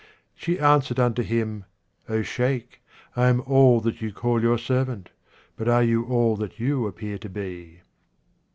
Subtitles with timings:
[0.33, 1.65] She answered unto him,"
[2.09, 2.81] O Sheikh,
[3.15, 5.11] I am all that you call your servant,
[5.55, 7.81] but are you all you appear to be